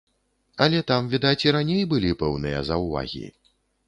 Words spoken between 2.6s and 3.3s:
заўвагі.